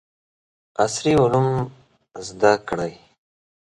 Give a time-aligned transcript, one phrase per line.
[0.83, 1.49] عصري علوم
[2.27, 2.93] زده کړي.